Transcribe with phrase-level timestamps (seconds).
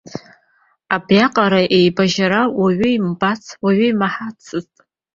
[0.95, 4.69] Абриаҟара еибажьара уаҩы имбацт, уаҩы имаҳацт!